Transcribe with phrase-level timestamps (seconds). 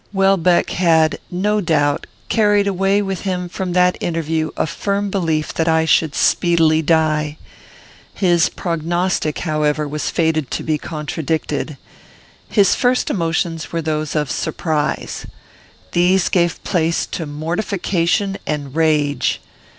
[0.11, 5.67] Welbeck had, no doubt, carried away with him from that interview a firm belief that
[5.67, 7.37] I should speedily die.
[8.15, 11.77] His prognostic, however, was fated to be contradicted.
[12.49, 15.27] His first emotions were those of surprise.
[15.91, 19.39] These gave place to mortification and rage.